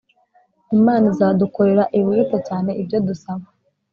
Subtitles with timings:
[0.77, 3.45] Imana izadukorera “ibiruta cyane ibyo dusaba